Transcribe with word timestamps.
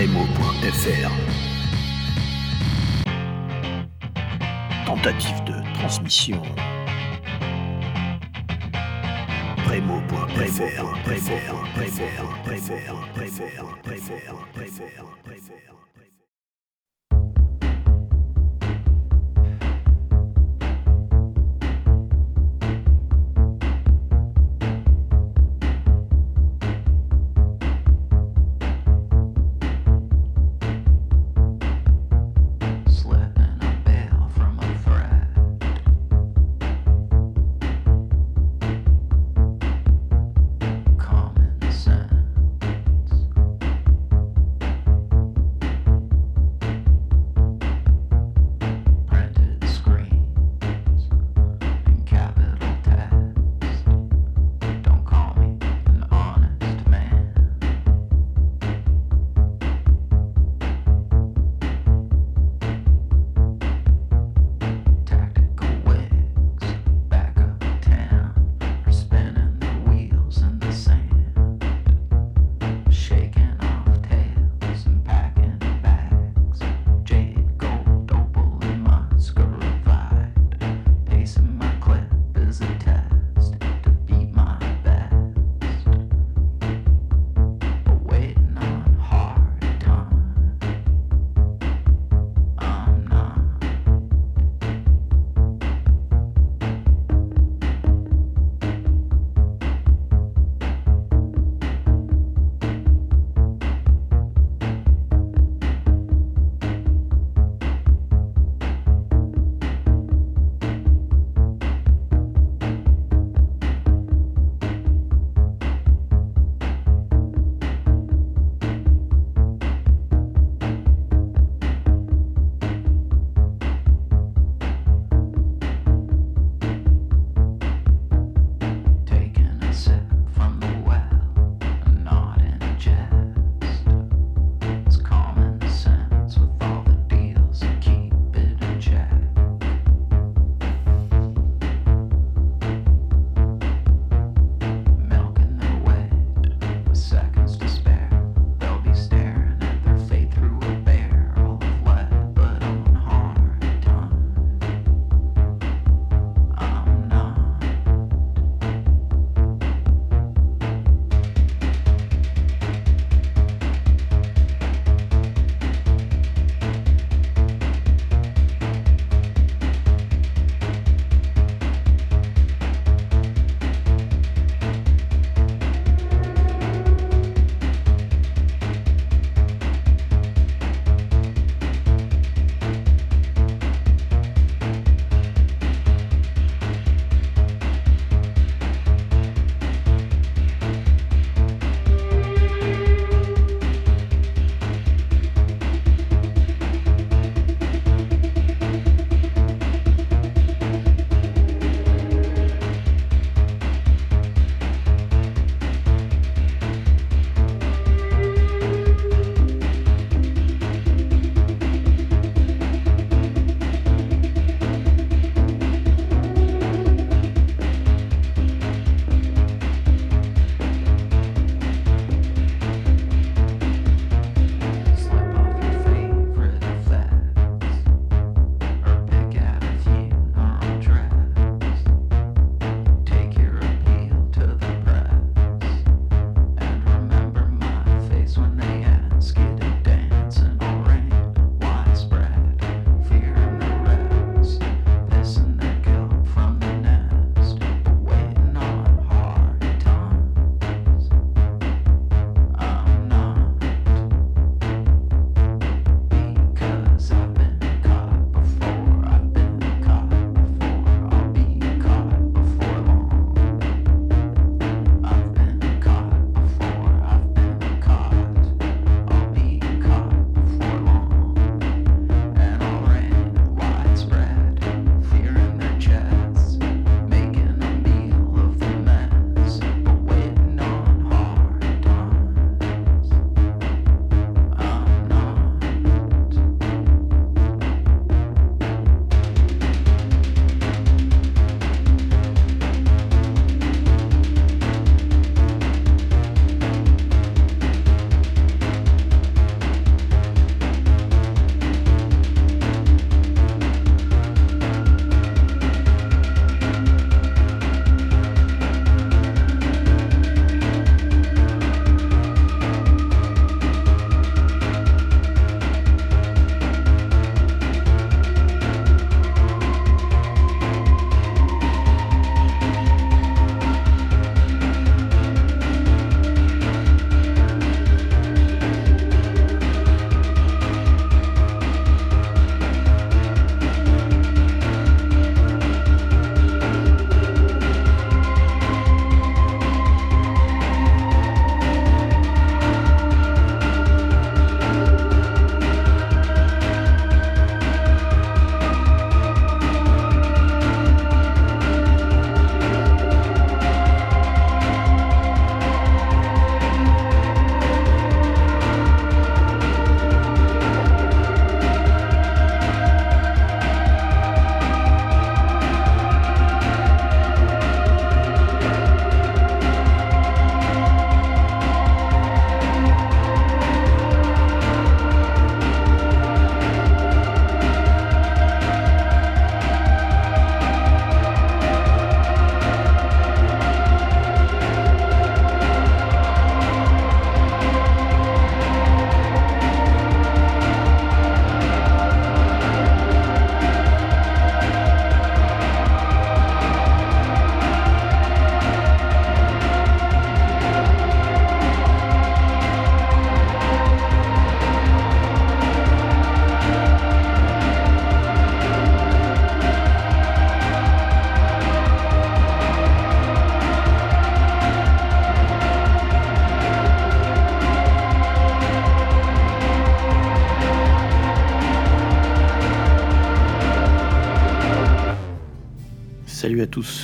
Prémo.fr 0.00 1.12
Tentative 4.86 5.44
de 5.44 5.74
transmission. 5.74 6.40
Prémo.fr 9.66 10.60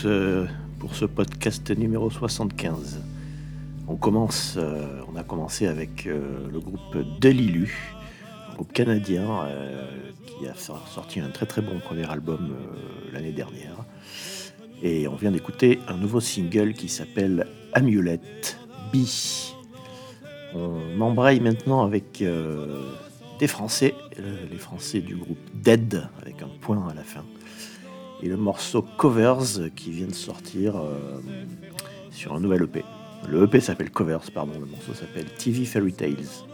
euh, 0.05 0.46
pour 0.78 0.94
ce 0.94 1.05
podcast 1.05 1.70
numéro 1.76 2.08
75. 2.11 2.99
On 3.88 3.96
commence, 3.96 4.55
euh, 4.56 5.00
on 5.12 5.17
a 5.17 5.23
commencé 5.23 5.67
avec 5.67 6.06
euh, 6.06 6.49
le 6.50 6.61
groupe 6.61 6.96
Delilu, 7.20 7.94
groupe 8.55 8.73
canadien 8.73 9.46
qui 10.26 10.49
a 10.49 10.55
sor- 10.55 10.87
sorti 10.88 11.20
un 11.20 11.28
très 11.28 11.44
très 11.46 11.61
bon 11.61 11.78
premier 11.78 12.08
album 12.11 12.55
l'année 13.12 13.32
dernière. 13.32 13.76
Et 14.82 15.08
on 15.08 15.14
vient 15.14 15.31
d'écouter 15.31 15.79
un 15.88 15.96
nouveau 15.96 16.20
single 16.20 16.72
qui 16.72 16.88
s'appelle 16.88 17.46
Amulette 17.75 18.58
B. 18.93 18.99
On 20.55 21.00
embraye 21.02 21.40
maintenant 21.40 21.84
avec 21.84 22.25
des 23.38 23.46
Français, 23.46 23.94
les 24.50 24.58
Français 24.58 25.00
du 25.00 25.17
groupe 25.17 25.38
Dead, 25.55 26.08
avec 26.22 26.40
un 26.43 26.49
point 26.61 26.88
à 26.88 26.94
la 26.94 27.02
fin 27.02 27.25
et 28.22 28.28
le 28.28 28.36
morceau 28.36 28.82
Covers 28.96 29.70
qui 29.74 29.90
vient 29.90 30.06
de 30.06 30.14
sortir 30.14 30.76
euh, 30.76 31.20
sur 32.10 32.34
un 32.34 32.40
nouvel 32.40 32.62
EP. 32.62 32.84
Le 33.28 33.44
EP 33.44 33.60
s'appelle 33.60 33.90
Covers, 33.90 34.30
pardon, 34.32 34.58
le 34.58 34.66
morceau 34.66 34.94
s'appelle 34.94 35.26
TV 35.38 35.64
Fairy 35.64 35.92
Tales. 35.92 36.46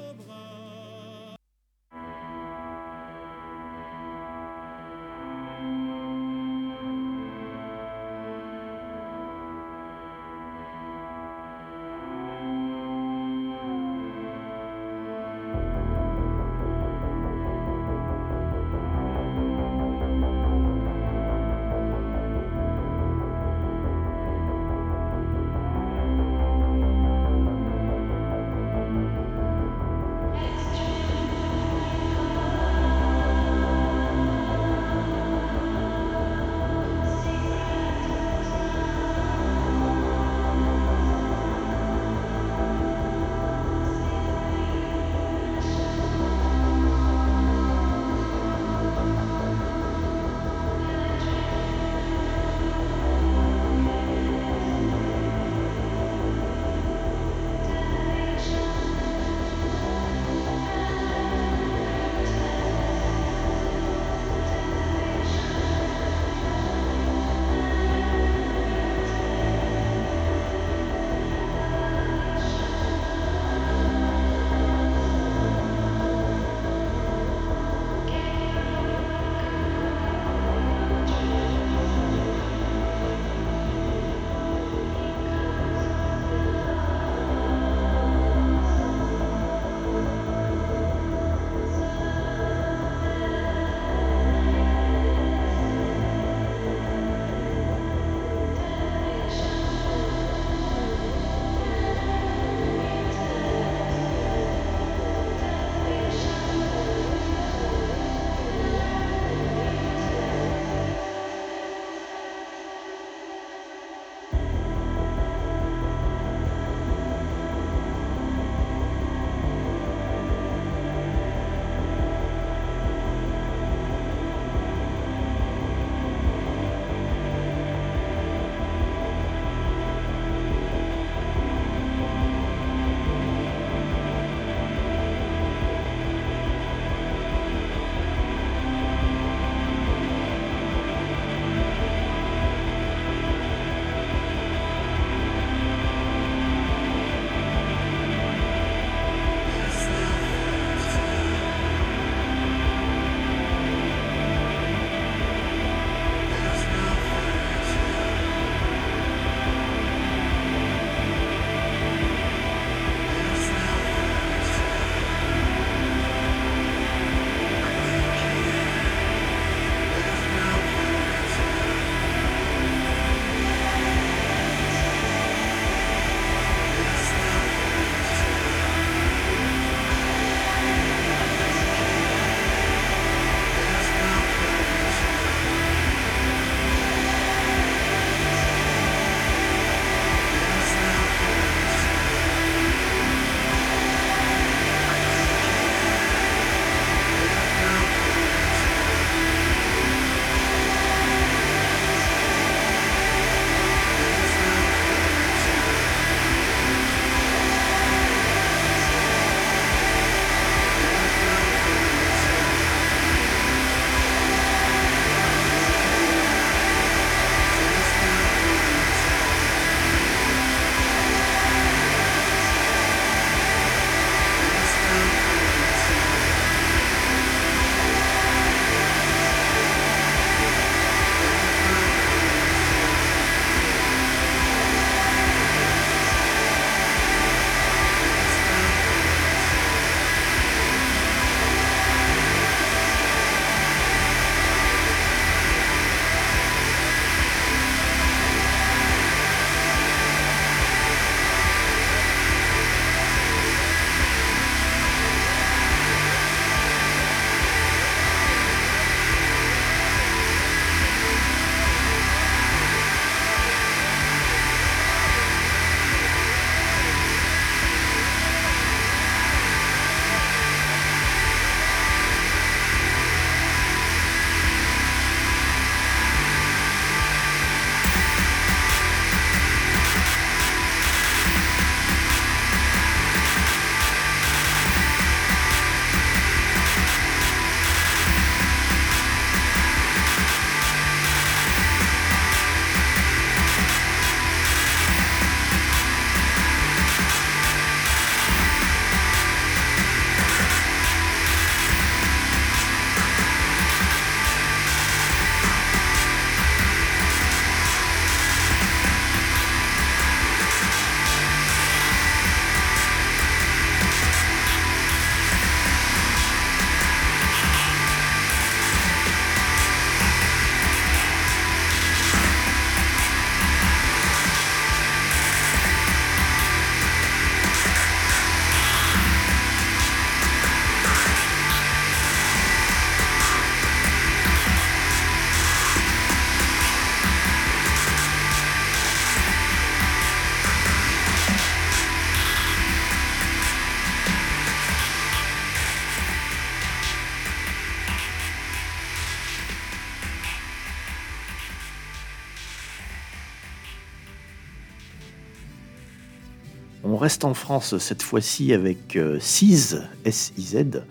Reste 357.02 357.24
en 357.24 357.34
France 357.34 357.78
cette 357.78 358.02
fois-ci 358.02 358.52
avec 358.54 358.94
euh, 358.94 359.18
Siz, 359.18 359.82
S-I-Z, 360.04 360.84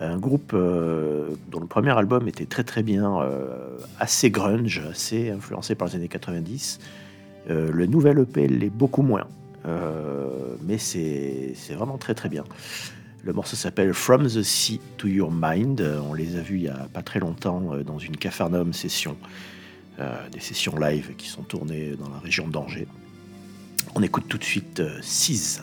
un 0.00 0.16
groupe 0.16 0.52
euh, 0.52 1.30
dont 1.48 1.60
le 1.60 1.66
premier 1.66 1.96
album 1.96 2.28
était 2.28 2.44
très 2.44 2.64
très 2.64 2.82
bien, 2.82 3.20
euh, 3.22 3.78
assez 3.98 4.30
grunge, 4.30 4.82
assez 4.90 5.30
influencé 5.30 5.76
par 5.76 5.88
les 5.88 5.94
années 5.96 6.08
90. 6.08 6.80
Euh, 7.50 7.70
le 7.72 7.86
nouvel 7.86 8.18
EP 8.18 8.48
l'est 8.48 8.68
beaucoup 8.68 9.02
moins, 9.02 9.26
mais 10.66 10.78
c'est 10.78 11.54
vraiment 11.70 11.98
très 11.98 12.14
très 12.14 12.28
bien. 12.28 12.44
Le 13.22 13.32
morceau 13.32 13.56
s'appelle 13.56 13.92
From 13.92 14.26
the 14.26 14.42
Sea 14.42 14.80
to 14.96 15.08
Your 15.08 15.30
Mind. 15.32 15.80
On 16.08 16.14
les 16.14 16.36
a 16.36 16.40
vus 16.40 16.56
il 16.56 16.62
y 16.62 16.68
a 16.68 16.88
pas 16.92 17.02
très 17.02 17.20
longtemps 17.20 17.76
dans 17.84 17.98
une 17.98 18.16
Capharnaüm 18.16 18.72
session, 18.72 19.16
des 20.32 20.40
sessions 20.40 20.78
live 20.78 21.14
qui 21.16 21.28
sont 21.28 21.42
tournées 21.42 21.96
dans 21.96 22.08
la 22.08 22.18
région 22.18 22.48
d'Angers. 22.48 22.88
On 23.98 24.02
écoute 24.04 24.26
tout 24.28 24.38
de 24.38 24.44
suite 24.44 24.78
euh, 24.78 24.96
6. 25.02 25.60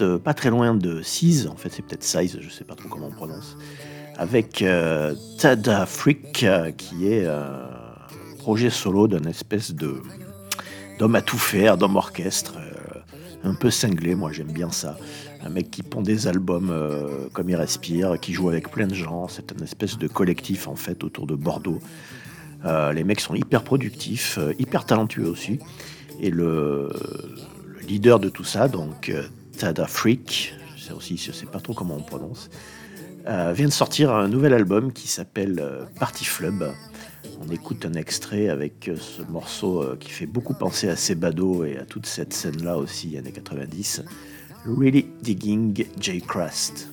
Euh, 0.00 0.18
pas 0.18 0.34
très 0.34 0.50
loin 0.50 0.74
de 0.74 1.02
Size, 1.02 1.46
en 1.46 1.56
fait 1.56 1.70
c'est 1.70 1.82
peut-être 1.82 2.04
Size, 2.04 2.38
je 2.40 2.48
sais 2.50 2.64
pas 2.64 2.74
trop 2.74 2.88
comment 2.88 3.08
on 3.08 3.10
prononce, 3.10 3.56
avec 4.16 4.62
euh, 4.62 5.14
Tada 5.38 5.86
Freak, 5.86 6.42
euh, 6.44 6.70
qui 6.72 7.08
est 7.08 7.26
un 7.26 7.68
projet 8.38 8.70
solo 8.70 9.08
d'un 9.08 9.24
espèce 9.24 9.74
de 9.74 10.00
d'homme 10.98 11.14
à 11.14 11.22
tout 11.22 11.38
faire, 11.38 11.76
d'homme 11.76 11.96
orchestre, 11.96 12.54
euh, 12.58 13.00
un 13.44 13.54
peu 13.54 13.70
cinglé, 13.70 14.14
moi 14.14 14.32
j'aime 14.32 14.52
bien 14.52 14.70
ça. 14.70 14.96
Un 15.44 15.50
mec 15.50 15.70
qui 15.70 15.82
pond 15.82 16.02
des 16.02 16.26
albums 16.26 16.70
euh, 16.70 17.28
comme 17.32 17.48
il 17.50 17.56
respire, 17.56 18.18
qui 18.18 18.32
joue 18.32 18.48
avec 18.48 18.70
plein 18.70 18.86
de 18.86 18.94
gens, 18.94 19.28
c'est 19.28 19.52
un 19.52 19.62
espèce 19.62 19.98
de 19.98 20.08
collectif 20.08 20.66
en 20.66 20.76
fait 20.76 21.04
autour 21.04 21.26
de 21.26 21.34
Bordeaux. 21.34 21.80
Euh, 22.64 22.92
les 22.92 23.04
mecs 23.04 23.20
sont 23.20 23.34
hyper 23.34 23.62
productifs, 23.62 24.38
euh, 24.38 24.52
hyper 24.58 24.84
talentueux 24.86 25.28
aussi. 25.28 25.58
Et 26.20 26.30
le, 26.30 26.88
le 27.66 27.80
leader 27.86 28.18
de 28.18 28.28
tout 28.28 28.44
ça, 28.44 28.68
donc 28.68 29.10
euh, 29.10 29.22
Tada 29.56 29.86
Freak, 29.86 30.54
je 30.76 30.82
sais 30.84 30.92
aussi, 30.92 31.16
je 31.16 31.32
sais 31.32 31.46
pas 31.46 31.60
trop 31.60 31.72
comment 31.72 31.96
on 31.96 32.02
prononce, 32.02 32.50
euh, 33.26 33.52
vient 33.52 33.66
de 33.66 33.72
sortir 33.72 34.14
un 34.14 34.28
nouvel 34.28 34.52
album 34.52 34.92
qui 34.92 35.08
s'appelle 35.08 35.58
euh, 35.60 35.84
Party 35.98 36.24
Flub. 36.24 36.64
On 37.40 37.52
écoute 37.52 37.84
un 37.84 37.94
extrait 37.94 38.48
avec 38.48 38.88
euh, 38.88 38.96
ce 38.96 39.22
morceau 39.22 39.84
qui 39.98 40.10
fait 40.10 40.26
beaucoup 40.26 40.54
penser 40.54 40.88
à 40.88 40.96
Sebado 40.96 41.64
et 41.64 41.76
à 41.78 41.84
toute 41.84 42.06
cette 42.06 42.32
scène-là 42.32 42.76
aussi, 42.76 43.16
années 43.16 43.32
90. 43.32 44.04
Really 44.66 45.06
Digging 45.22 45.86
J. 45.98 46.20
Crust. 46.20 46.88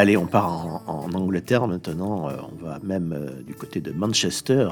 Allez, 0.00 0.16
on 0.16 0.24
part 0.24 0.82
en, 0.86 1.12
Angleterre 1.12 1.68
maintenant. 1.68 2.30
Euh, 2.30 2.36
on 2.50 2.64
va 2.64 2.78
même 2.82 3.12
euh, 3.12 3.42
du 3.42 3.52
côté 3.52 3.82
de 3.82 3.92
Manchester 3.92 4.70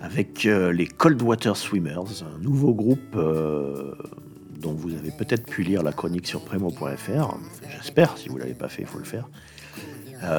avec 0.00 0.44
euh, 0.44 0.72
les 0.72 0.88
Coldwater 0.88 1.56
Swimmers, 1.56 2.24
un 2.24 2.42
nouveau 2.42 2.74
groupe 2.74 3.14
dont 3.14 4.72
vous 4.72 4.92
avez 4.96 5.12
peut-être 5.12 5.46
pu 5.46 5.62
lire 5.62 5.84
la 5.84 5.92
chronique 5.92 6.26
sur 6.26 6.44
premo.fr. 6.44 7.38
J'espère, 7.80 8.18
si 8.18 8.28
vous 8.28 8.34
ne 8.34 8.40
l'avez 8.40 8.54
pas 8.54 8.68
fait, 8.68 8.82
il 8.82 8.88
faut 8.88 8.98
le 8.98 9.04
faire. 9.04 9.28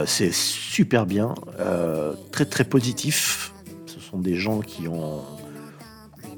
C'est 0.05 0.33
super 0.33 1.05
bien, 1.05 1.33
très 2.33 2.43
très 2.43 2.65
positif. 2.65 3.53
Ce 3.85 4.01
sont 4.01 4.19
des 4.19 4.35
gens 4.35 4.59
qui 4.59 4.89
ont 4.89 5.21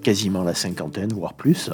quasiment 0.04 0.44
la 0.44 0.54
cinquantaine, 0.54 1.12
voire 1.12 1.34
plus, 1.34 1.72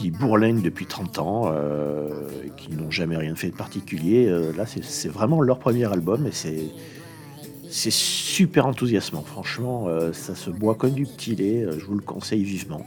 qui 0.00 0.10
bourlinguent 0.10 0.62
depuis 0.62 0.86
30 0.86 1.18
ans, 1.18 1.52
euh, 1.52 2.08
qui 2.56 2.72
n'ont 2.72 2.90
jamais 2.90 3.16
rien 3.18 3.34
fait 3.34 3.50
de 3.50 3.54
particulier. 3.56 4.26
Euh, 4.26 4.50
là, 4.56 4.64
c'est- 4.64 5.08
vraiment 5.08 5.42
leur 5.42 5.58
premier 5.58 5.84
album 5.92 6.26
et 6.26 6.32
c'est 6.32 7.90
super 7.90 8.66
enthousiasmant. 8.66 9.22
Franchement, 9.22 9.88
euh, 9.88 10.12
ça 10.14 10.34
se 10.34 10.48
boit 10.48 10.74
comme 10.74 10.92
du 10.92 11.04
petit 11.04 11.34
lait. 11.36 11.64
euh, 11.64 11.78
Je 11.78 11.84
vous 11.84 11.94
le 11.96 12.00
conseille 12.02 12.44
vivement. 12.44 12.84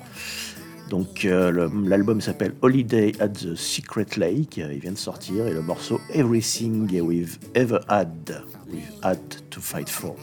Donc, 0.89 1.23
l'album 1.23 2.19
s'appelle 2.21 2.53
Holiday 2.61 3.13
at 3.19 3.29
the 3.29 3.55
Secret 3.55 4.05
Lake. 4.17 4.57
Il 4.57 4.79
vient 4.79 4.91
de 4.91 4.97
sortir 4.97 5.47
et 5.47 5.53
le 5.53 5.61
morceau 5.63 5.99
Everything 6.13 6.87
We've 7.01 7.37
Ever 7.55 7.79
Had, 7.87 8.43
We've 8.71 8.91
Had 9.01 9.17
to 9.49 9.59
Fight 9.61 9.89
For. 9.89 10.15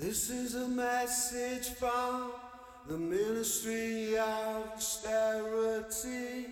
This 0.00 0.28
is 0.30 0.54
a 0.54 0.68
message 0.68 1.74
from 1.78 2.47
the 2.88 2.96
Ministry 2.96 4.16
of 4.16 4.72
Austerity. 4.74 6.46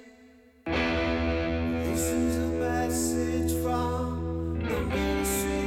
This 0.67 2.01
is 2.01 2.37
a 2.37 2.49
message 2.61 3.63
from 3.63 4.61
the 4.63 4.81
Ministry 4.81 5.66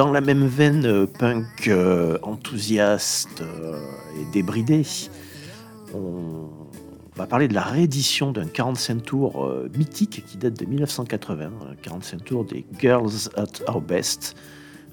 dans 0.00 0.12
la 0.12 0.22
même 0.22 0.46
veine 0.46 0.86
euh, 0.86 1.04
punk 1.04 1.68
euh, 1.68 2.16
enthousiaste 2.22 3.42
euh, 3.42 3.78
et 4.18 4.32
débridé, 4.32 4.80
on 5.92 6.48
va 7.16 7.26
parler 7.26 7.48
de 7.48 7.52
la 7.52 7.60
réédition 7.60 8.32
d'un 8.32 8.46
45 8.46 9.02
tours 9.02 9.54
mythique 9.76 10.24
qui 10.26 10.38
date 10.38 10.58
de 10.58 10.64
1980, 10.64 11.44
un 11.44 11.74
45 11.82 12.24
tours 12.24 12.44
des 12.46 12.64
Girls 12.78 13.28
at 13.36 13.70
Our 13.70 13.82
Best, 13.82 14.36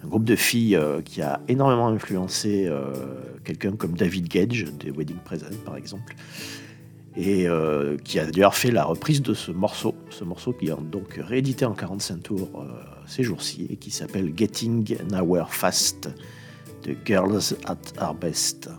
un 0.03 0.07
groupe 0.09 0.25
de 0.25 0.35
filles 0.35 0.77
qui 1.05 1.21
a 1.21 1.39
énormément 1.47 1.87
influencé 1.87 2.69
quelqu'un 3.45 3.77
comme 3.77 3.95
David 3.95 4.27
Gage 4.27 4.65
des 4.77 4.91
Wedding 4.91 5.19
Present 5.23 5.55
par 5.63 5.77
exemple, 5.77 6.15
et 7.17 7.47
euh, 7.47 7.97
qui 7.97 8.19
a 8.19 8.25
d'ailleurs 8.25 8.55
fait 8.55 8.69
la 8.69 8.85
reprise 8.85 9.23
de 9.23 9.33
ce 9.33 9.51
morceau, 9.51 9.95
ce 10.11 10.23
morceau 10.23 10.53
qui 10.53 10.67
est 10.67 10.75
donc 10.91 11.19
réédité 11.19 11.65
en 11.65 11.73
45 11.73 12.21
tours 12.21 12.49
euh, 12.61 12.67
ces 13.07 13.23
jours-ci 13.23 13.65
et 13.71 13.75
qui 13.75 13.89
s'appelle 13.89 14.33
Getting 14.35 14.97
Nowhere 15.11 15.49
Fast 15.49 16.09
de 16.83 16.95
Girls 17.05 17.55
at 17.65 17.77
Our 17.99 18.13
Best. 18.13 18.69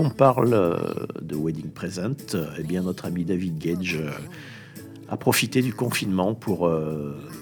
Puisqu'on 0.00 0.14
parle 0.14 0.54
euh, 0.54 0.76
de 1.20 1.36
Wedding 1.36 1.70
Present, 1.70 2.34
euh, 2.34 2.46
eh 2.58 2.62
bien 2.62 2.82
notre 2.82 3.04
ami 3.06 3.24
David 3.24 3.58
Gage 3.58 3.98
euh, 4.00 4.10
a 5.08 5.16
profité 5.16 5.62
du 5.62 5.74
confinement 5.74 6.34
pour 6.34 6.70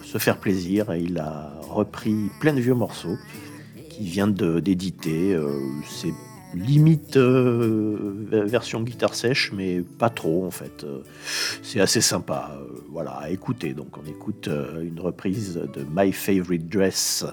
se 0.03 0.17
faire 0.17 0.39
plaisir 0.39 0.91
et 0.91 1.01
il 1.03 1.19
a 1.19 1.53
repris 1.69 2.17
plein 2.41 2.55
de 2.55 2.61
vieux 2.61 2.73
morceaux 2.73 3.19
qu'il 3.91 4.07
vient 4.07 4.27
d'éditer. 4.27 5.39
C'est 5.87 6.15
limite 6.55 7.19
version 7.19 8.83
guitare 8.83 9.15
sèche, 9.15 9.53
mais 9.55 9.83
pas 9.83 10.09
trop 10.09 10.47
en 10.47 10.51
fait. 10.51 10.87
C'est 11.63 11.81
assez 11.81 12.01
sympa, 12.01 12.59
voilà, 12.91 13.11
à 13.11 13.29
écouter. 13.29 13.75
Donc 13.75 13.99
on 14.03 14.09
écoute 14.09 14.49
une 14.49 15.01
reprise 15.01 15.57
de 15.57 15.85
My 15.95 16.11
Favorite 16.11 16.71
Dress. 16.71 17.27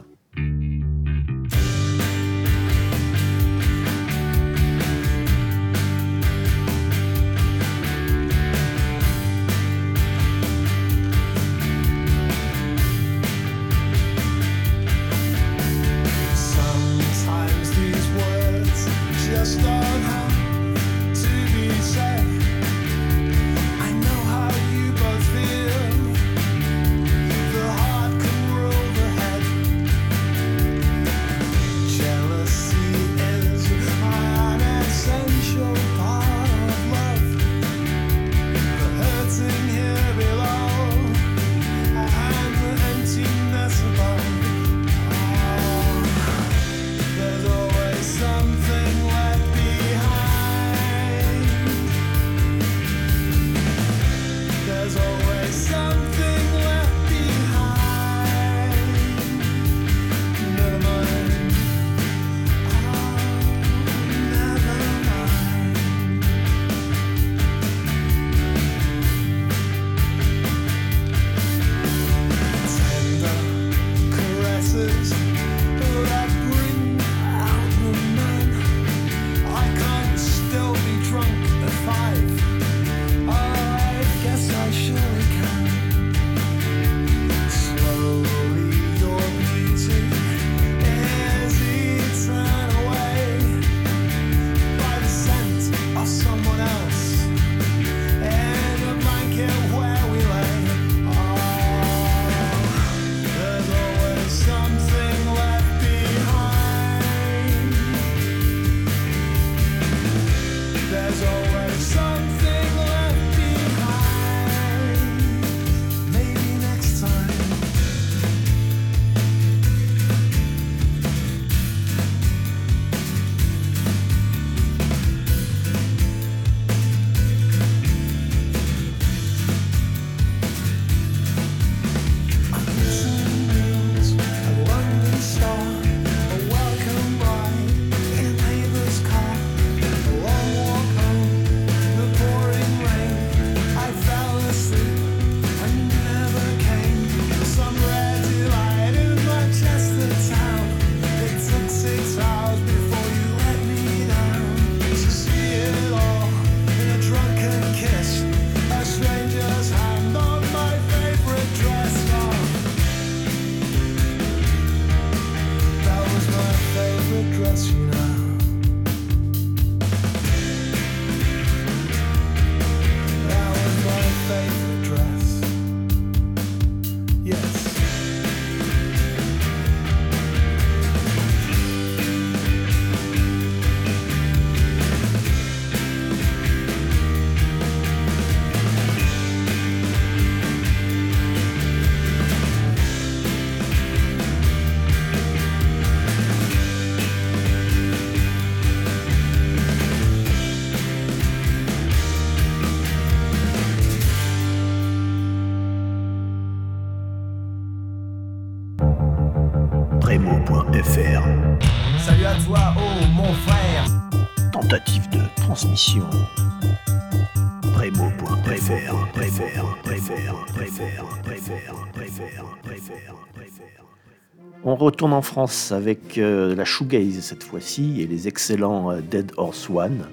On 224.68 224.76
retourne 224.76 225.14
en 225.14 225.22
France 225.22 225.72
avec 225.72 226.18
euh, 226.18 226.56
la 226.56 226.66
shoegaze 226.66 227.20
cette 227.20 227.44
fois-ci 227.44 228.02
et 228.02 228.08
les 228.08 228.28
excellents 228.28 228.90
euh, 228.90 229.00
Dead 229.00 229.32
Horse 229.38 229.70
One 229.70 230.08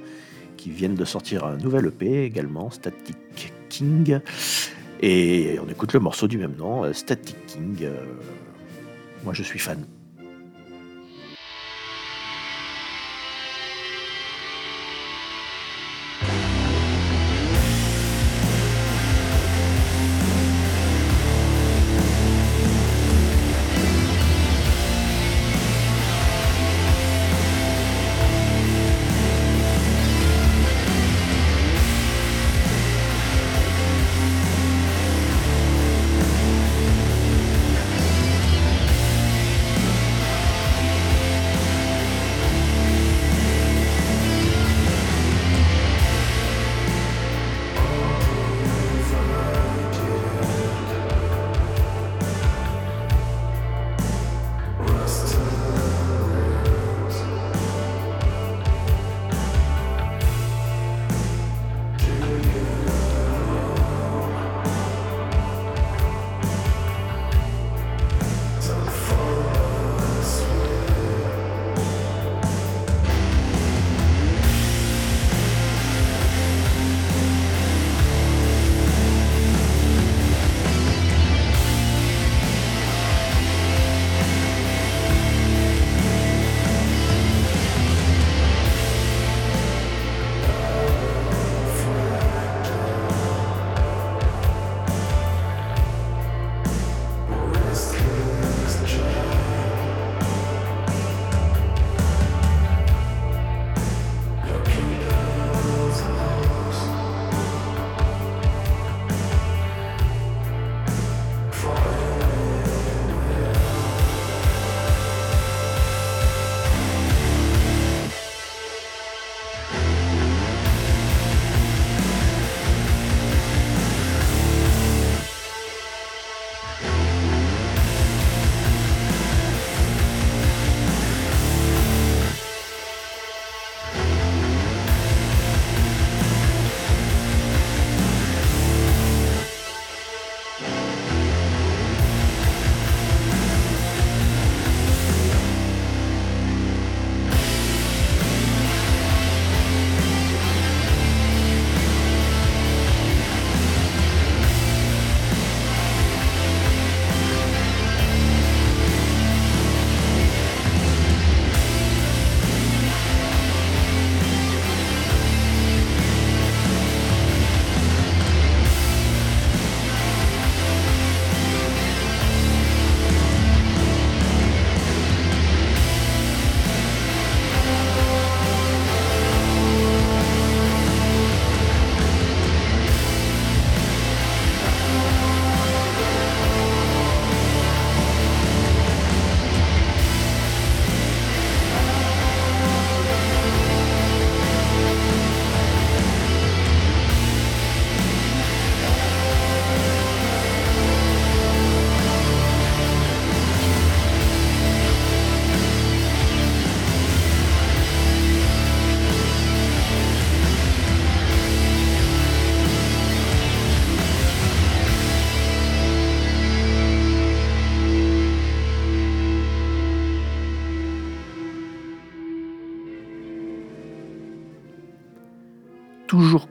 qui 0.58 0.70
viennent 0.70 0.94
de 0.94 1.06
sortir 1.06 1.46
un 1.46 1.56
nouvel 1.56 1.86
EP 1.86 2.24
également, 2.24 2.70
Static 2.70 3.16
King. 3.70 4.20
Et 5.00 5.58
on 5.64 5.70
écoute 5.70 5.94
le 5.94 6.00
morceau 6.00 6.28
du 6.28 6.36
même 6.36 6.54
nom, 6.54 6.84
euh, 6.84 6.92
Static 6.92 7.36
King. 7.46 7.88
Moi 9.24 9.32
je 9.32 9.42
suis 9.42 9.58
fan. 9.58 9.86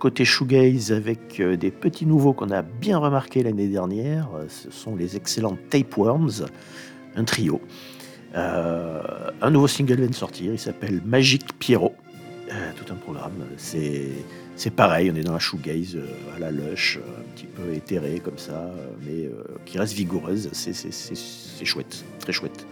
Côté 0.02 0.26
shoegaze 0.26 0.92
avec 0.92 1.40
euh, 1.40 1.56
des 1.56 1.70
petits 1.70 2.08
nouveaux 2.08 2.34
qu'on 2.34 2.50
a 2.50 2.64
bien 2.64 2.98
remarqué 2.98 3.44
l'année 3.44 3.68
dernière. 3.68 4.30
Euh, 4.36 4.46
Ce 4.50 4.72
sont 4.72 4.96
les 4.96 5.16
excellents 5.16 5.58
Tapeworms, 5.70 6.48
un 7.16 7.24
trio. 7.24 7.62
Euh, 8.36 9.04
un 9.42 9.52
nouveau 9.52 9.68
single 9.68 9.98
vient 9.98 10.10
de 10.10 10.16
sortir, 10.16 10.52
il 10.54 10.60
s'appelle 10.60 11.02
Magic 11.06 11.58
Pierrot. 11.60 11.96
Tout 12.76 12.92
un 12.92 12.98
programme. 12.98 13.46
C'est 13.56 14.76
pareil, 14.76 15.10
on 15.10 15.16
est 15.16 15.24
dans 15.24 15.32
la 15.32 15.40
shoegaze 15.40 15.98
à 16.36 16.40
la 16.40 16.52
lush, 16.52 17.00
un 17.00 17.24
petit 17.34 17.46
peu 17.46 17.74
éthérée 17.74 18.20
comme 18.20 18.38
ça, 18.38 18.70
mais 19.06 19.30
qui 19.66 19.78
reste 19.78 19.94
vigoureuse. 19.94 20.50
C'est 20.52 21.66
chouette, 21.66 22.04
très 22.20 22.34
chouette. 22.34 22.66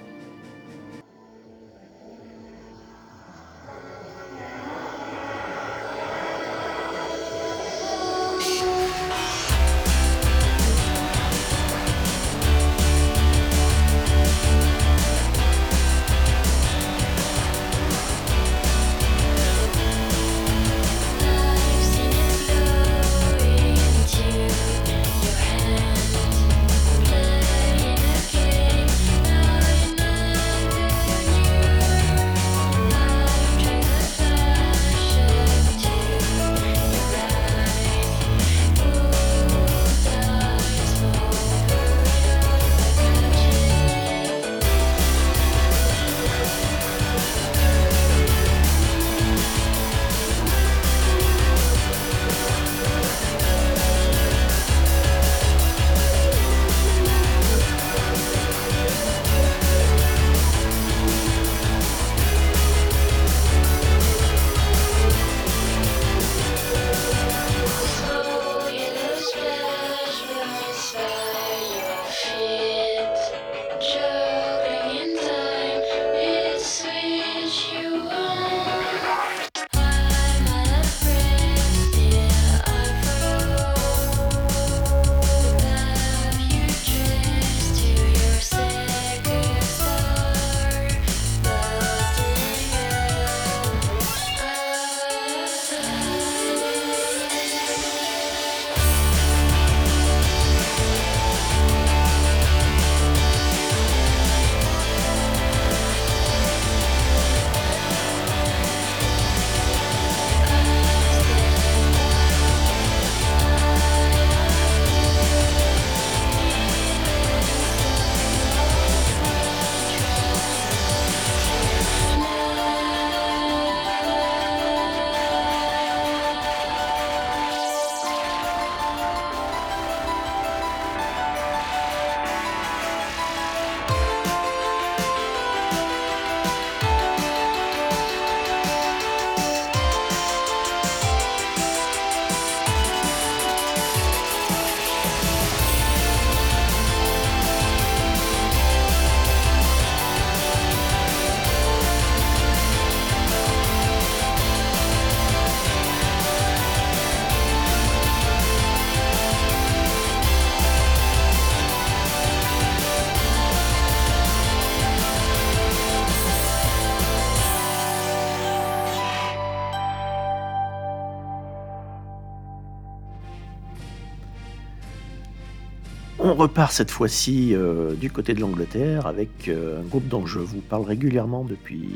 repart 176.40 176.72
cette 176.72 176.90
fois-ci 176.90 177.54
euh, 177.54 177.96
du 177.96 178.10
côté 178.10 178.34
de 178.34 178.40
l'Angleterre 178.40 179.08
avec 179.08 179.50
euh, 179.50 179.82
un 179.82 179.84
groupe 179.84 180.08
dont 180.08 180.26
je 180.26 180.40
vous 180.40 180.62
parle 180.62 180.84
régulièrement 180.84 181.44
depuis, 181.44 181.90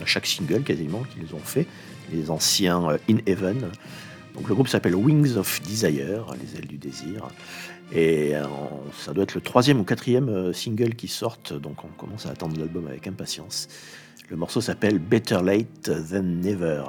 à 0.00 0.06
chaque 0.06 0.26
single 0.26 0.62
quasiment 0.62 1.02
qu'ils 1.02 1.34
ont 1.34 1.40
fait, 1.40 1.66
les 2.12 2.30
anciens 2.30 2.90
euh, 2.90 2.98
In 3.10 3.16
Heaven. 3.26 3.70
Donc 4.36 4.48
le 4.48 4.54
groupe 4.54 4.68
s'appelle 4.68 4.94
Wings 4.94 5.36
of 5.36 5.60
Desire, 5.62 6.26
les 6.40 6.58
ailes 6.58 6.68
du 6.68 6.78
désir. 6.78 7.26
Et 7.92 8.32
ça 8.98 9.12
doit 9.12 9.24
être 9.24 9.34
le 9.34 9.42
troisième 9.42 9.78
ou 9.78 9.84
quatrième 9.84 10.54
single 10.54 10.94
qui 10.94 11.08
sortent, 11.08 11.52
donc 11.52 11.84
on 11.84 11.88
commence 11.88 12.24
à 12.24 12.30
attendre 12.30 12.58
l'album 12.58 12.86
avec 12.86 13.06
impatience. 13.06 13.68
Le 14.30 14.36
morceau 14.36 14.62
s'appelle 14.62 14.98
Better 14.98 15.40
Late 15.42 15.90
Than 16.10 16.22
Never. 16.22 16.84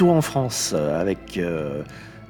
retour 0.00 0.16
en 0.16 0.22
France 0.22 0.72
euh, 0.74 0.98
avec 0.98 1.36
euh, 1.36 1.82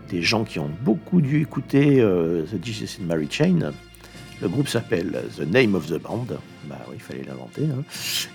des 0.08 0.22
gens 0.22 0.42
qui 0.42 0.58
ont 0.58 0.70
beaucoup 0.82 1.20
dû 1.20 1.40
écouter 1.40 2.00
euh, 2.00 2.42
The 2.42 2.64
Jesus 2.64 3.00
in 3.00 3.04
Mary 3.04 3.28
Chain. 3.30 3.70
Le 4.42 4.48
groupe 4.48 4.66
s'appelle 4.66 5.22
The 5.36 5.42
Name 5.42 5.76
of 5.76 5.86
the 5.86 6.02
Band. 6.02 6.26
Bah 6.64 6.80
oui, 6.88 6.96
il 6.96 7.00
fallait 7.00 7.22
l'inventer. 7.22 7.66
Hein. 7.66 7.84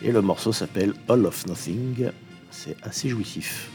Et 0.02 0.14
le 0.14 0.22
morceau 0.22 0.54
s'appelle 0.54 0.94
All 1.10 1.26
of 1.26 1.46
Nothing. 1.48 2.12
C'est 2.50 2.78
assez 2.82 3.10
jouissif. 3.10 3.70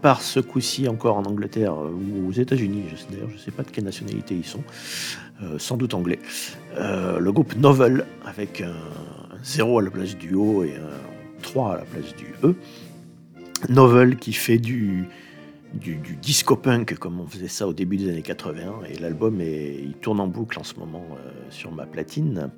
On 0.00 0.08
repart 0.08 0.22
ce 0.22 0.40
coup-ci 0.40 0.88
encore 0.88 1.18
en 1.18 1.24
Angleterre 1.24 1.74
euh, 1.74 1.90
ou 1.90 2.30
aux 2.30 2.32
États-Unis. 2.32 2.84
D'ailleurs, 3.10 3.28
je 3.28 3.34
ne 3.34 3.38
sais 3.38 3.50
pas 3.50 3.62
de 3.62 3.70
quelle 3.70 3.84
nationalité 3.84 4.34
ils 4.34 4.46
sont. 4.46 4.62
Euh, 5.42 5.58
sans 5.58 5.76
doute 5.76 5.92
anglais. 5.92 6.18
Euh, 6.78 7.18
le 7.18 7.30
groupe 7.32 7.54
Novel 7.56 8.06
avec 8.24 8.62
un, 8.62 8.70
un 8.70 9.44
0 9.44 9.78
à 9.78 9.82
la 9.82 9.90
place 9.90 10.16
du 10.16 10.34
O 10.34 10.64
et 10.64 10.74
un 10.74 11.42
3 11.42 11.74
à 11.74 11.76
la 11.76 11.84
place 11.84 12.16
du 12.16 12.32
E. 12.42 12.54
Novel 13.68 14.16
qui 14.16 14.32
fait 14.32 14.56
du, 14.56 15.06
du, 15.74 15.98
disco 16.22 16.56
punk 16.56 16.94
comme 16.94 17.20
on 17.20 17.26
faisait 17.26 17.48
ça 17.48 17.68
au 17.68 17.74
début 17.74 17.98
des 17.98 18.08
années 18.08 18.22
80 18.22 18.60
et 18.88 18.98
l'album 19.00 19.38
il 19.42 19.92
tourne 20.00 20.20
en 20.20 20.28
boucle 20.28 20.58
en 20.58 20.64
ce 20.64 20.76
moment 20.76 21.04
sur 21.50 21.72
ma 21.72 21.84
platine 21.84 22.50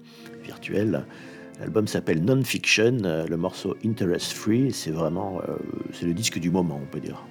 virtuelle. 0.44 1.06
L'album 1.58 1.88
s'appelle 1.88 2.24
Non-Fiction, 2.24 2.98
euh, 3.02 3.26
le 3.26 3.36
morceau 3.36 3.76
Interest 3.84 4.32
Free, 4.32 4.70
c'est 4.70 4.92
vraiment 4.92 5.40
c'est 5.92 6.06
le 6.06 6.14
disque 6.14 6.38
du 6.38 6.50
moment 6.52 6.80
on 6.80 6.86
peut 6.86 7.00
dire. 7.00 7.24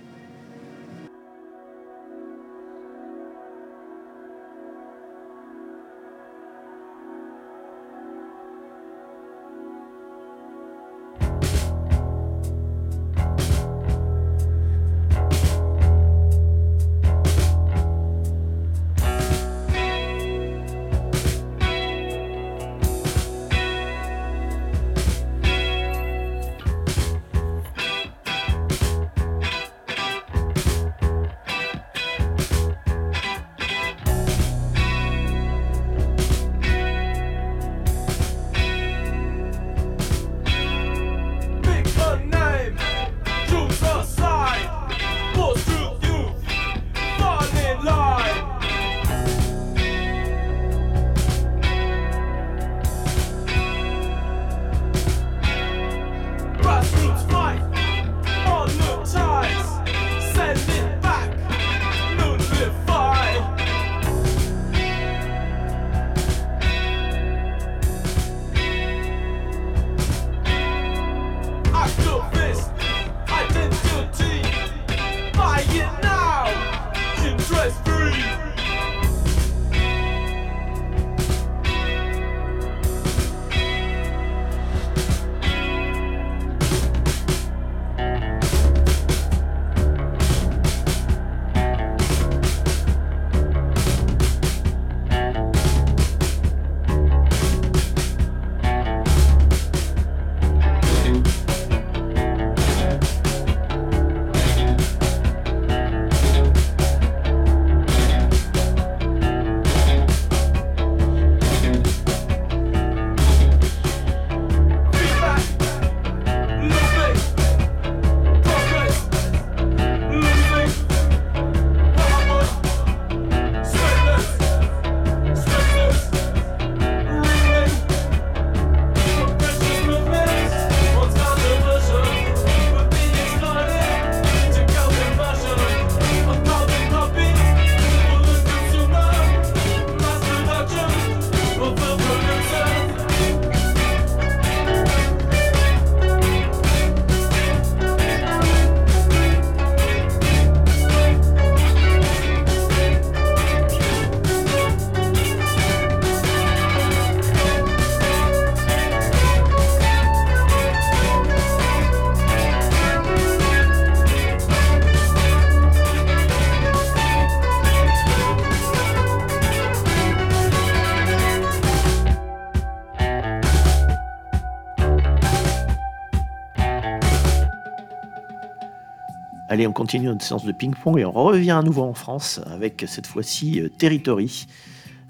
Allez, 179.62 179.68
on 179.68 179.74
continue 179.74 180.07
notre 180.07 180.26
séance 180.26 180.43
de 180.43 180.51
ping-pong 180.51 180.97
et 180.97 181.05
on 181.05 181.12
revient 181.12 181.51
à 181.51 181.62
nouveau 181.62 181.84
en 181.84 181.93
France 181.93 182.41
avec 182.47 182.84
cette 182.88 183.05
fois-ci 183.05 183.62
euh, 183.62 183.70
Territory. 183.70 184.47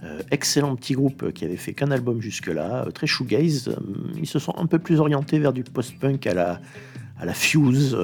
Euh, 0.04 0.22
excellent 0.30 0.76
petit 0.76 0.92
groupe 0.92 1.32
qui 1.32 1.46
avait 1.46 1.56
fait 1.56 1.72
qu'un 1.72 1.90
album 1.90 2.22
jusque-là, 2.22 2.84
euh, 2.86 2.92
très 2.92 3.08
shoegaze. 3.08 3.74
Ils 4.18 4.28
se 4.28 4.40
sont 4.40 4.54
un 4.58 4.66
peu 4.66 4.78
plus 4.78 5.00
orientés 5.00 5.40
vers 5.40 5.54
du 5.54 5.64
post-punk 5.64 6.28
à 6.28 6.34
la, 6.34 6.60
à 7.18 7.24
la 7.24 7.34
Fuse, 7.34 7.98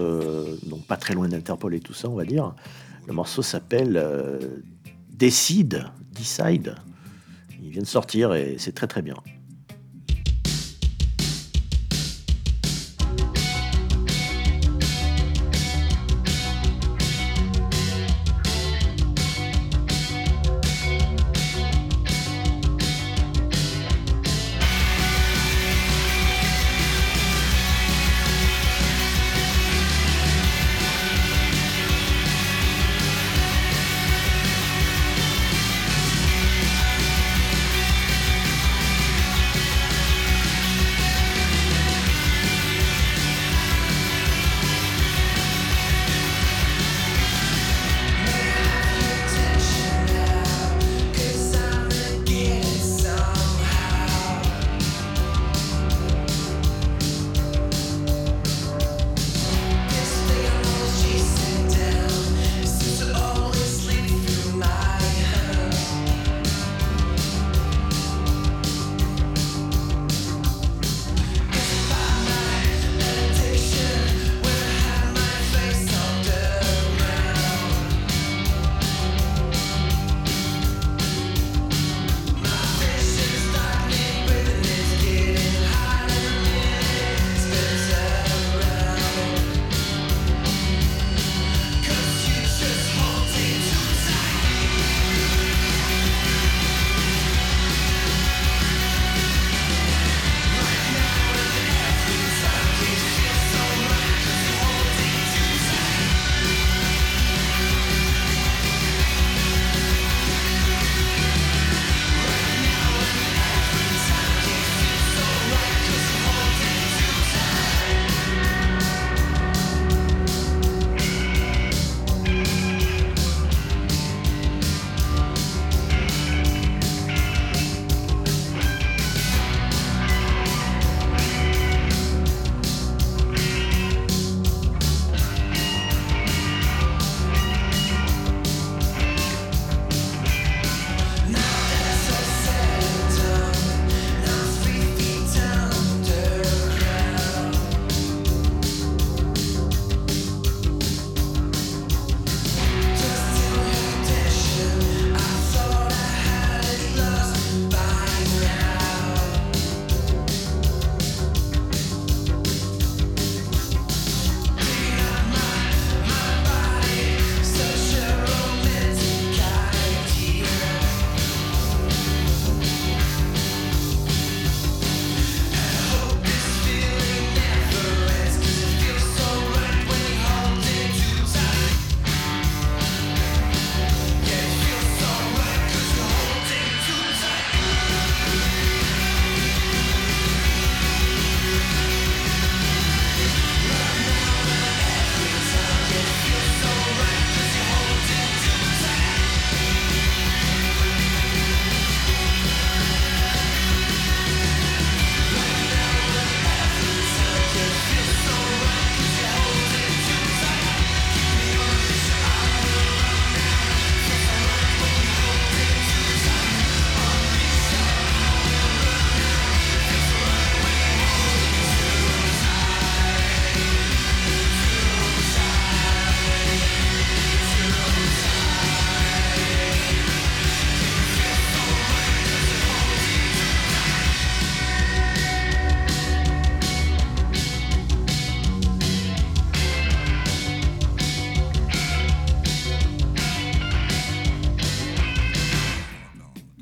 donc 0.67 0.85
pas 0.87 0.95
très 0.95 1.15
loin 1.15 1.27
d'Interpol 1.27 1.75
et 1.75 1.81
tout 1.81 1.93
ça, 1.93 2.07
on 2.07 2.15
va 2.15 2.23
dire. 2.23 2.55
Le 3.07 3.13
morceau 3.13 3.41
s'appelle 3.41 4.01
Decide, 5.09 5.83
Decide. 6.17 6.75
Il 7.61 7.71
vient 7.71 7.81
de 7.81 7.87
sortir 7.87 8.33
et 8.33 8.55
c'est 8.57 8.73
très 8.73 8.87
très 8.87 9.01
bien. 9.01 9.17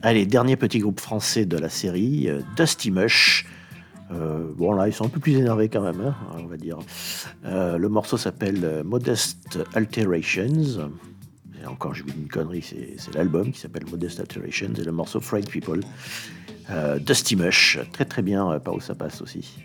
Allez, 0.05 0.27
dernier 0.27 0.55
petit 0.55 0.77
groupe 0.77 0.99
français 0.99 1.47
de 1.47 1.57
la 1.57 1.67
série, 1.67 2.29
euh, 2.29 2.41
Dusty 2.55 2.91
Mush. 2.91 3.47
Euh, 4.11 4.51
bon 4.55 4.71
là, 4.73 4.87
ils 4.87 4.93
sont 4.93 5.03
un 5.03 5.09
peu 5.09 5.19
plus 5.19 5.33
énervés 5.33 5.67
quand 5.67 5.81
même, 5.81 5.99
hein, 5.99 6.15
on 6.37 6.45
va 6.45 6.57
dire. 6.57 6.77
Euh, 7.43 7.79
le 7.79 7.89
morceau 7.89 8.15
s'appelle 8.15 8.83
Modest 8.85 9.57
Alterations. 9.73 10.91
Et 11.59 11.65
encore, 11.65 11.95
vous 12.03 12.11
dis 12.11 12.21
une 12.21 12.27
connerie, 12.27 12.61
c'est 12.61 13.15
l'album 13.15 13.51
qui 13.51 13.59
s'appelle 13.59 13.87
Modest 13.89 14.19
Alterations 14.19 14.73
et 14.77 14.83
le 14.83 14.91
morceau 14.91 15.19
Fried 15.19 15.49
People. 15.49 15.79
Dusty 16.99 17.35
Mush, 17.35 17.79
très 17.91 18.05
très 18.05 18.21
bien, 18.21 18.59
par 18.59 18.75
où 18.75 18.81
ça 18.81 18.93
passe 18.93 19.23
aussi. 19.23 19.57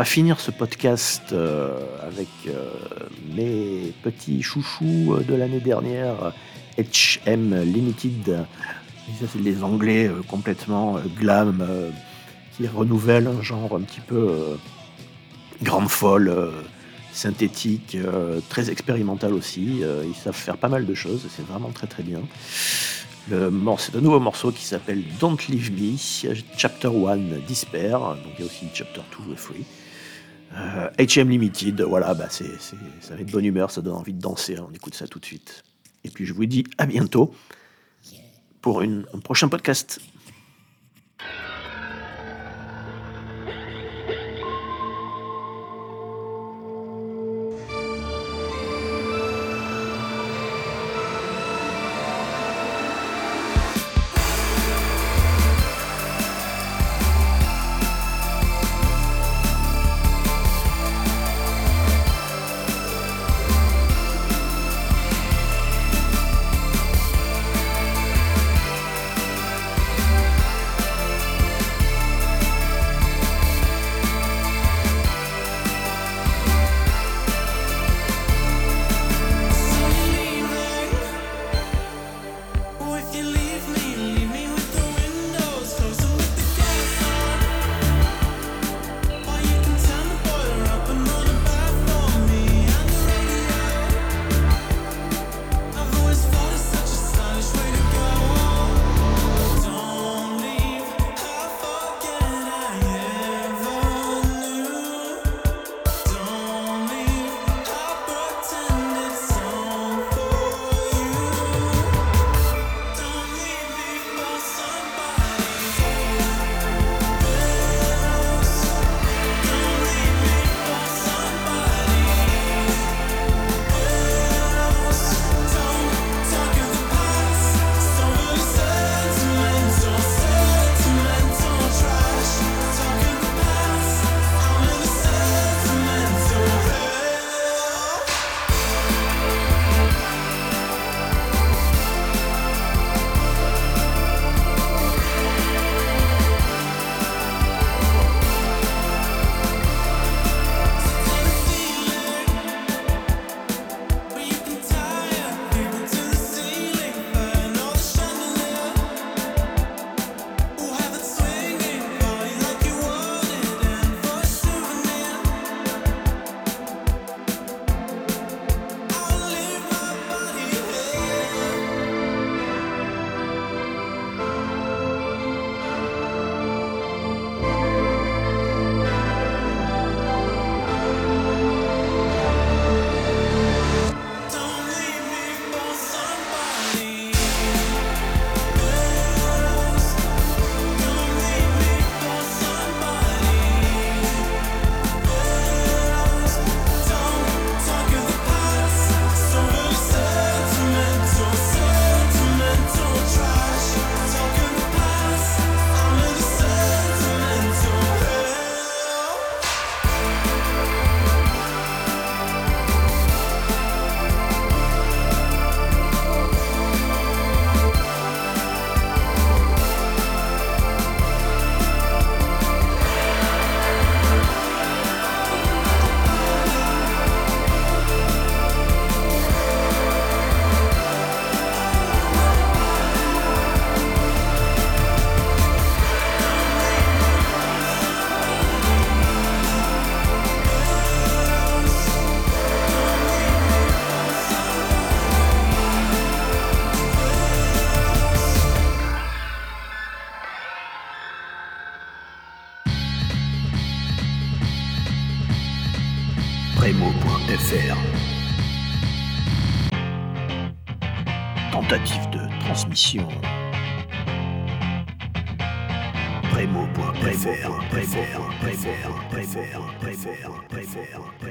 Va 0.00 0.06
finir 0.06 0.40
ce 0.40 0.50
podcast 0.50 1.24
euh, 1.32 1.78
avec 2.00 2.28
euh, 2.46 2.70
mes 3.36 3.92
petits 4.02 4.40
chouchous 4.40 5.12
euh, 5.12 5.22
de 5.22 5.34
l'année 5.34 5.60
dernière, 5.60 6.32
HM 6.78 7.64
Limited. 7.64 8.28
Et 8.30 9.12
ça, 9.20 9.26
c'est 9.30 9.42
les 9.42 9.62
Anglais 9.62 10.10
complètement 10.26 10.96
glam, 11.18 11.68
qui 12.56 12.66
renouvellent 12.66 13.26
un 13.26 13.42
genre 13.42 13.76
un 13.76 13.82
petit 13.82 14.00
peu 14.00 14.56
grande 15.62 15.90
folle, 15.90 16.34
synthétique, 17.12 17.98
très 18.48 18.70
expérimental 18.70 19.34
aussi. 19.34 19.82
Ils 20.06 20.14
savent 20.14 20.32
faire 20.32 20.56
pas 20.56 20.68
mal 20.68 20.86
de 20.86 20.94
choses, 20.94 21.26
c'est 21.28 21.46
vraiment 21.46 21.72
très 21.72 21.88
très 21.88 22.04
bien. 22.04 22.20
Le 23.28 23.50
morceau, 23.50 23.98
un 23.98 24.00
nouveau 24.00 24.20
morceau 24.20 24.50
qui 24.50 24.64
s'appelle 24.64 25.02
Don't 25.18 25.36
Leave 25.50 25.72
Me, 25.72 25.98
Chapter 26.56 26.88
1 26.88 27.16
Despair, 27.46 27.98
donc 27.98 28.32
il 28.38 28.40
y 28.40 28.42
a 28.44 28.46
aussi 28.46 28.66
Chapter 28.72 29.02
2 29.28 29.34
Free. 29.34 29.66
HM 30.98 31.28
Limited, 31.28 31.80
voilà, 31.82 32.12
bah 32.14 32.26
c'est, 32.30 32.60
c'est- 32.60 32.76
ça 33.00 33.14
met 33.16 33.24
de 33.24 33.30
bonne 33.30 33.44
humeur, 33.44 33.70
ça 33.70 33.80
donne 33.82 33.94
envie 33.94 34.12
de 34.12 34.20
danser, 34.20 34.56
hein, 34.56 34.66
on 34.68 34.74
écoute 34.74 34.94
ça 34.94 35.06
tout 35.06 35.18
de 35.20 35.24
suite. 35.24 35.62
Et 36.04 36.10
puis 36.10 36.26
je 36.26 36.32
vous 36.32 36.46
dis 36.46 36.64
à 36.78 36.86
bientôt 36.86 37.34
pour 38.60 38.82
un 38.82 39.02
prochain 39.22 39.48
podcast. 39.48 40.00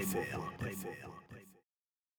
Prémo.fr 0.09 0.68